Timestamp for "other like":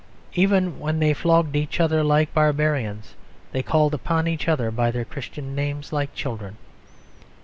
1.79-2.33